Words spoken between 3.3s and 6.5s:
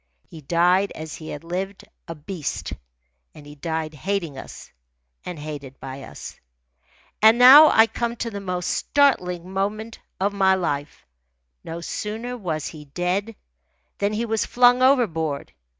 and he died hating us and hated by us.